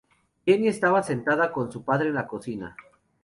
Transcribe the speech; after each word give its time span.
Jeannie 0.47 0.69
estaba 0.69 1.03
sentada 1.03 1.51
con 1.51 1.71
su 1.71 1.83
padre 1.85 2.09
en 2.09 2.15
la 2.15 2.25
cocina. 2.25 2.75